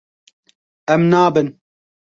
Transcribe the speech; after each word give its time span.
Em 0.95 1.07
nabin. 1.13 1.55